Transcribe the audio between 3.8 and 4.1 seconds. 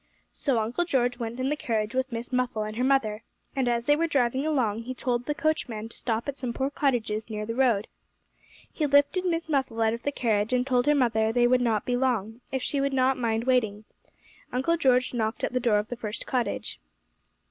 they were